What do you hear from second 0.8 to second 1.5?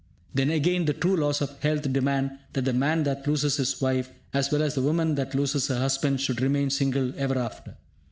the true laws